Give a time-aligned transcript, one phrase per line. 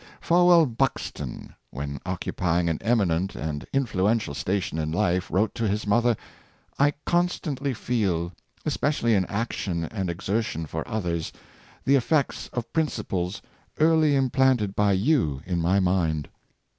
[0.19, 5.85] Fowell Buxton, when occupying an eminent and influential sta tion in life, wrote to his
[5.85, 6.15] mother,
[6.49, 8.33] *' I constantly feel
[8.65, 11.31] especially in action and exertion for others,
[11.85, 13.43] the effects of principles
[13.79, 16.29] early implanted by you in my mind.'